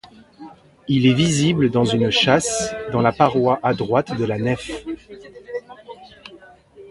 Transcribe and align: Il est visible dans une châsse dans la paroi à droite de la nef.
Il 0.87 1.05
est 1.05 1.13
visible 1.13 1.69
dans 1.69 1.85
une 1.85 2.09
châsse 2.09 2.73
dans 2.91 3.01
la 3.03 3.11
paroi 3.11 3.59
à 3.61 3.75
droite 3.75 4.17
de 4.17 4.25
la 4.25 4.39
nef. 4.39 4.83